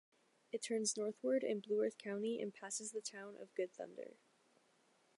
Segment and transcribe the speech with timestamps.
[0.51, 4.15] It turns northward in Blue Earth County and passes the town of Good Thunder.